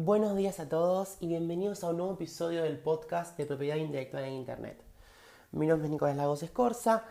[0.00, 4.22] Buenos días a todos y bienvenidos a un nuevo episodio del podcast de propiedad intelectual
[4.22, 4.80] en Internet.
[5.50, 7.02] Mi nombre es Nicolás Lagos Escorza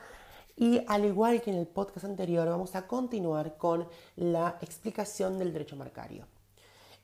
[0.55, 5.51] y al igual que en el podcast anterior vamos a continuar con la explicación del
[5.51, 6.27] derecho marcario.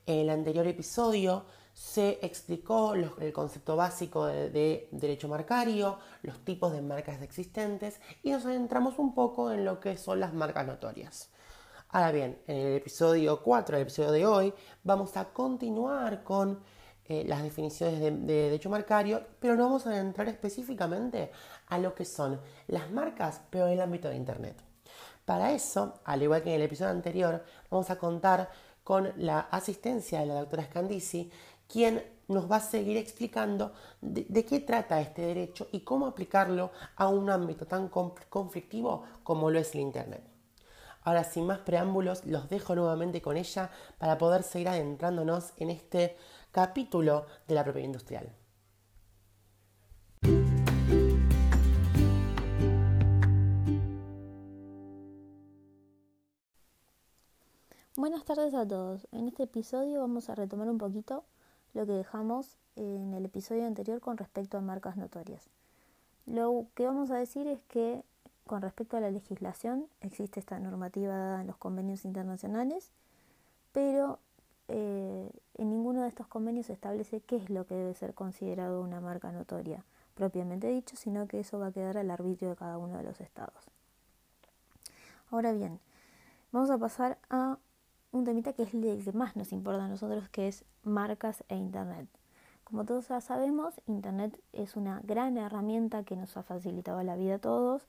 [0.06, 1.44] En el anterior episodio
[1.74, 8.46] se explicó el concepto básico de, derecho marcario, los tipos de marcas existentes y nos
[8.46, 11.28] adentramos un poco en lo que son las marcas notorias.
[11.94, 14.52] Ahora bien, en el episodio 4, el episodio de hoy,
[14.82, 16.58] vamos a continuar con
[17.04, 21.30] eh, las definiciones de, de, derecho marcario, pero no vamos a adentrar específicamente
[21.68, 24.56] a lo que son las marcas, pero en el ámbito de Internet.
[25.24, 28.50] Para eso, al igual que en el episodio anterior, vamos a contar
[28.82, 31.30] con la asistencia de la doctora Scandisi,
[31.68, 37.06] quien nos va a seguir explicando de, qué trata este derecho y cómo aplicarlo a
[37.06, 40.33] un ámbito tan conflictivo como lo es el Internet.
[41.04, 46.16] Ahora, sin más preámbulos, los dejo nuevamente con ella para poder seguir adentrándonos en este
[46.50, 48.32] capítulo de la propiedad industrial.
[57.96, 59.06] Buenas tardes a todos.
[59.12, 61.24] En este episodio vamos a retomar un poquito
[61.74, 65.50] lo que dejamos en el episodio anterior con respecto a marcas notorias.
[66.24, 68.02] Lo que vamos a decir es que
[68.46, 72.90] con respecto a la legislación, existe esta normativa dada en los convenios internacionales,
[73.72, 74.18] pero
[74.68, 78.82] eh, en ninguno de estos convenios se establece qué es lo que debe ser considerado
[78.82, 82.78] una marca notoria, propiamente dicho, sino que eso va a quedar al arbitrio de cada
[82.78, 83.70] uno de los estados.
[85.30, 85.80] Ahora bien,
[86.52, 87.58] vamos a pasar a
[88.12, 91.56] un temita que es el que más nos importa a nosotros, que es marcas e
[91.56, 92.08] Internet.
[92.62, 97.36] Como todos ya sabemos, Internet es una gran herramienta que nos ha facilitado la vida
[97.36, 97.82] a todos,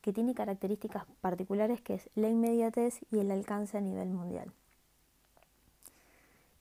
[0.00, 4.52] que tiene características particulares que es la inmediatez y el alcance a nivel mundial.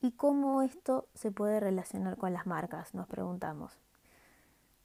[0.01, 2.93] ¿Y cómo esto se puede relacionar con las marcas?
[2.93, 3.77] Nos preguntamos.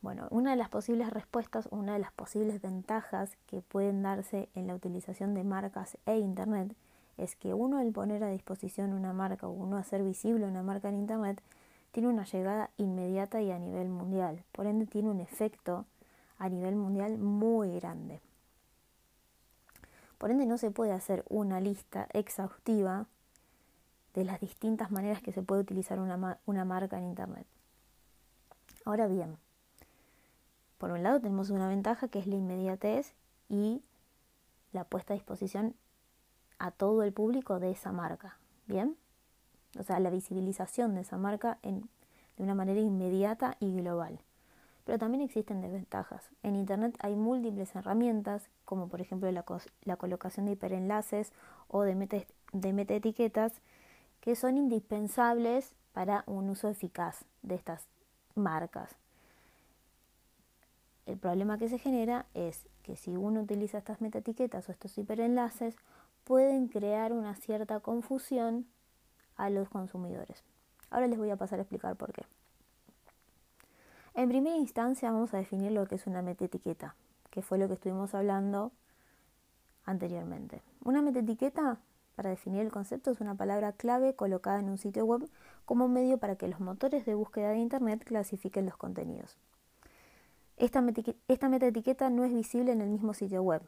[0.02, 4.66] Bueno, una de las posibles respuestas, una de las posibles ventajas que pueden darse en
[4.66, 6.74] la utilización de marcas e Internet
[7.16, 10.88] es que uno al poner a disposición una marca o uno hacer visible una marca
[10.88, 11.40] en Internet
[11.92, 14.42] tiene una llegada inmediata y a nivel mundial.
[14.50, 15.86] Por ende tiene un efecto
[16.38, 18.20] a nivel mundial muy grande.
[20.24, 23.04] Por ende no se puede hacer una lista exhaustiva
[24.14, 27.46] de las distintas maneras que se puede utilizar una, marca en Internet.
[28.86, 29.36] Ahora bien,
[30.78, 33.12] por un lado tenemos una ventaja que es la inmediatez
[33.50, 33.82] y
[34.72, 35.74] la puesta a disposición
[36.58, 38.38] a todo el público de esa marca.
[38.66, 38.96] ¿Bien?
[39.78, 44.18] O sea, la visibilización de esa marca de una manera inmediata y global.
[44.84, 46.28] Pero también existen desventajas.
[46.42, 51.32] En Internet hay múltiples herramientas, como por ejemplo la, colocación de hiperenlaces
[51.68, 52.18] o de, meta,
[52.52, 53.52] de metaetiquetas,
[54.20, 57.86] que son indispensables para un uso eficaz de estas
[58.34, 58.94] marcas.
[61.06, 65.76] El problema que se genera es que si uno utiliza estas metaetiquetas o estos hiperenlaces,
[66.24, 68.66] pueden crear una cierta confusión
[69.36, 70.42] a los consumidores.
[70.90, 72.24] Ahora les voy a pasar a explicar por qué.
[74.16, 76.94] En primera instancia vamos a definir lo que es una metaetiqueta,
[77.30, 78.70] que fue lo que estuvimos hablando
[79.84, 80.62] anteriormente.
[80.84, 81.78] Una metaetiqueta,
[82.14, 85.28] para definir el concepto, es una palabra clave colocada en un sitio web
[85.64, 89.36] como medio para que los motores de búsqueda de Internet clasifiquen los contenidos.
[90.58, 90.84] Esta,
[91.26, 93.62] esta metaetiqueta no es visible en el mismo sitio web.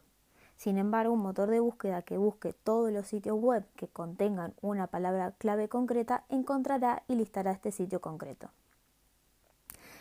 [0.54, 4.86] Sin embargo, un motor de búsqueda que busque todos los sitios web que contengan una
[4.86, 8.48] palabra clave concreta encontrará y listará este sitio concreto.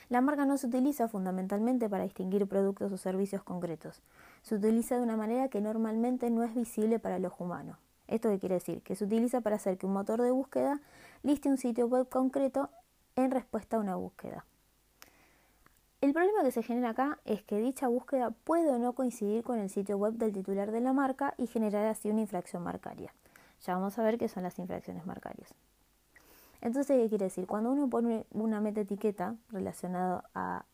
[0.09, 4.01] La marca no se utiliza fundamentalmente para distinguir productos o servicios concretos.
[4.43, 7.77] Se utiliza de una manera que normalmente no es visible para el ojo humano.
[8.07, 8.83] ¿Esto qué quiere decir?
[8.83, 10.79] Que se utiliza para hacer que un motor de búsqueda
[11.23, 12.69] liste un sitio web concreto
[13.15, 14.45] en respuesta a una búsqueda.
[16.01, 19.57] El problema que se genera acá es que dicha búsqueda puede o no coincidir con
[19.57, 23.11] el sitio web del titular de la marca y generar así una infracción marcaria.
[23.65, 25.55] Ya vamos a ver qué son las infracciones marcarias.
[26.61, 27.47] Entonces, ¿qué quiere decir?
[27.47, 30.65] Cuando uno pone una meta etiqueta relacionada a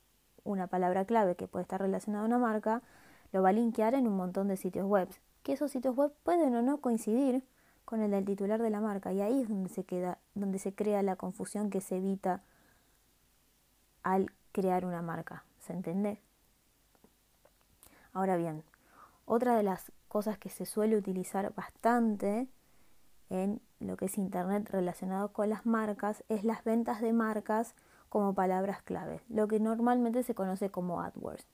[0.43, 2.81] una palabra clave que puede estar relacionada a una marca,
[3.31, 5.09] lo va a linkear en un montón de sitios web.
[5.43, 7.43] Que esos sitios web pueden o no coincidir
[7.85, 10.73] con el del titular de la marca y ahí es donde se queda, donde se
[10.73, 12.41] crea la confusión que se evita
[14.03, 15.43] al crear una marca.
[15.59, 16.21] ¿Se entiende?
[18.13, 18.63] Ahora bien,
[19.25, 22.47] otra de las cosas que se suele utilizar bastante
[23.31, 27.75] en lo que es Internet relacionado con las marcas es las ventas de marcas
[28.09, 31.47] como palabras clave, lo que normalmente se conoce como AdWords.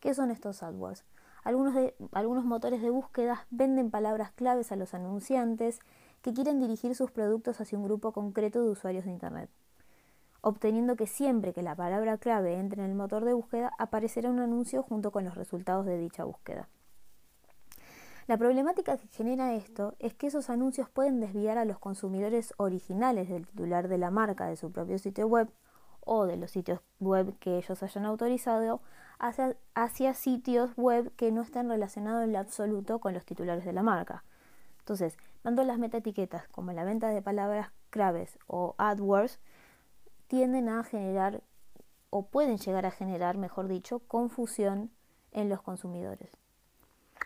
[0.00, 1.04] ¿Qué son estos AdWords?
[1.44, 5.78] Algunos, de, algunos motores de búsqueda venden palabras claves a los anunciantes
[6.22, 9.48] que quieren dirigir sus productos hacia un grupo concreto de usuarios de Internet,
[10.40, 14.40] obteniendo que siempre que la palabra clave entre en el motor de búsqueda aparecerá un
[14.40, 16.68] anuncio junto con los resultados de dicha búsqueda.
[18.28, 23.28] La problemática que genera esto es que esos anuncios pueden desviar a los consumidores originales
[23.28, 25.50] del titular de la marca de su propio sitio web
[26.04, 28.80] o de los sitios web que ellos hayan autorizado
[29.18, 34.24] hacia, sitios web que no estén relacionados en absoluto con los titulares de la marca.
[34.78, 39.40] Entonces, tanto las metaetiquetas como la venta de palabras claves o AdWords
[40.28, 41.42] tienden a generar
[42.10, 44.90] o pueden llegar a generar, mejor dicho, confusión
[45.30, 46.41] en los consumidores.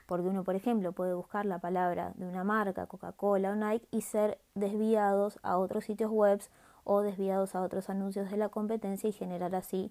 [0.06, 4.02] Porque uno, por ejemplo, puede buscar la palabra de una marca, Coca-Cola o Nike, y
[4.02, 6.40] ser desviados a otros sitios web
[6.84, 9.90] o desviados a otros anuncios de la competencia y generar así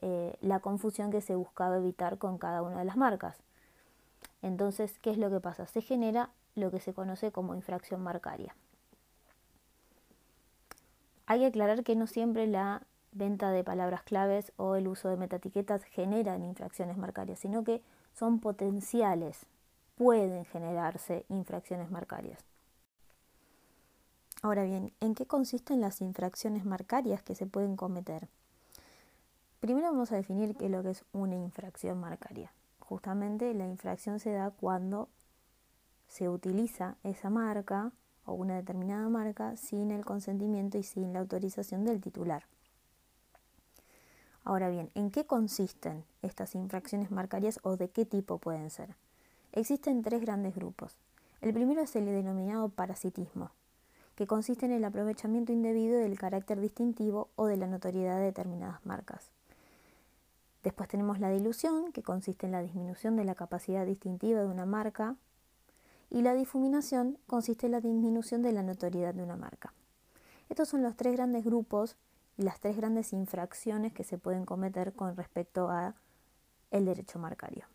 [0.00, 3.36] eh, la confusión que se buscaba evitar con cada una de las marcas.
[4.42, 5.66] Entonces, ¿qué es lo que pasa?
[5.66, 8.54] Se genera lo que se conoce como infracción marcaria.
[11.26, 12.82] Hay que aclarar que no siempre la
[13.12, 17.82] venta de palabras claves o el uso de metaetiquetas generan infracciones marcarias, sino que
[18.14, 19.46] son potenciales,
[19.96, 22.38] pueden generarse infracciones marcarias.
[24.42, 28.28] Ahora bien, ¿en qué consisten las infracciones marcarias que se pueden cometer?
[29.60, 32.52] Primero vamos a definir qué es lo que es una infracción marcaria.
[32.78, 35.08] Justamente la infracción se da cuando
[36.06, 37.92] se utiliza esa marca
[38.26, 42.44] o una determinada marca sin el consentimiento y sin la autorización del titular.
[44.44, 48.94] Ahora bien, ¿en qué consisten estas infracciones marcarias o de qué tipo pueden ser?
[49.52, 50.98] Existen tres grandes grupos.
[51.40, 53.50] El primero es el denominado parasitismo,
[54.14, 58.84] que consiste en el aprovechamiento indebido del carácter distintivo o de la notoriedad de determinadas
[58.84, 59.30] marcas.
[60.62, 64.66] Después tenemos la dilución, que consiste en la disminución de la capacidad distintiva de una
[64.66, 65.16] marca,
[66.10, 69.72] y la difuminación consiste en la disminución de la notoriedad de una marca.
[70.48, 71.96] Estos son los tres grandes grupos
[72.36, 75.94] las tres grandes infracciones que se pueden cometer con respecto a
[76.70, 77.66] el derecho marcario.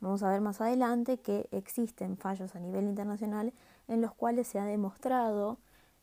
[0.00, 3.52] Vamos a ver más adelante que existen fallos a nivel internacional
[3.86, 5.58] en los cuales se ha demostrado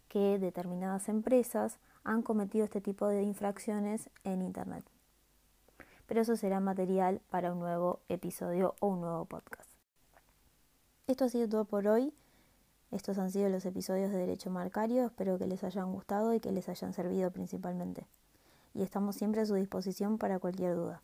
[0.08, 4.86] que determinadas empresas han cometido este tipo de infracciones en Internet.
[6.08, 9.70] Pero eso será material para un nuevo episodio o un nuevo podcast.
[11.08, 12.14] Esto ha sido todo por hoy.
[12.92, 15.06] Estos han sido los episodios de Derecho Marcario.
[15.06, 18.08] Espero que les hayan gustado y que les hayan servido principalmente.
[18.74, 21.02] Y estamos siempre a su disposición para cualquier duda.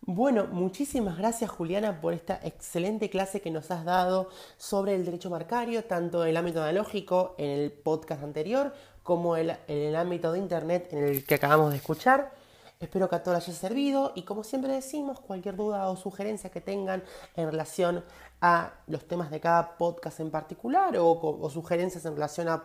[0.00, 5.28] Bueno, muchísimas gracias Juliana por esta excelente clase que nos has dado sobre el derecho
[5.28, 8.72] marcario, tanto en el ámbito analógico en el podcast anterior
[9.02, 12.32] como en el ámbito de Internet en el que acabamos de escuchar.
[12.80, 16.50] Espero que a todos les haya servido y como siempre decimos, cualquier duda o sugerencia
[16.50, 17.02] que tengan
[17.34, 18.04] en relación
[18.40, 22.62] a los temas de cada podcast en particular o, sugerencias en relación a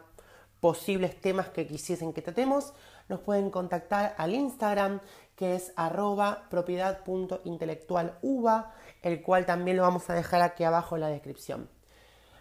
[0.60, 2.74] posibles temas que quisiesen que tratemos,
[3.10, 5.00] nos pueden contactar al Instagram
[5.36, 8.72] que es arroba propiedad.intelectualuva,
[9.02, 11.68] el cual también lo vamos a dejar aquí abajo en la descripción.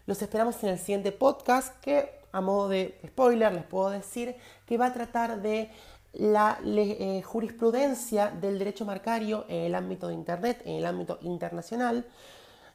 [0.05, 4.37] Los esperamos en el siguiente podcast que a modo de spoiler les puedo decir
[4.67, 5.71] que va a tratar de
[6.15, 12.07] la eh, jurisprudencia del derecho marcario en el ámbito de Internet, en el ámbito internacional,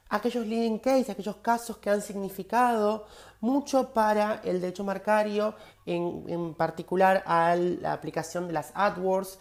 [0.08, 3.06] aquellos leading cases, aquellos casos que han significado
[3.40, 5.54] mucho para el derecho marcario,
[5.86, 9.38] en, particular a la aplicación de las AdWords,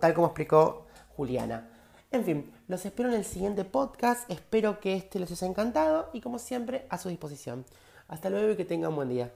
[0.00, 0.86] tal como explicó
[1.16, 1.68] Juliana.
[2.12, 6.20] En fin, los espero en el siguiente podcast, espero que este les haya encantado y
[6.20, 7.64] como siempre a su disposición.
[8.08, 9.30] Hasta luego y que tengan buen día.